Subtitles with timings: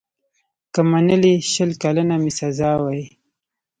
[0.73, 3.03] که منلې شل کلنه مي سزا وای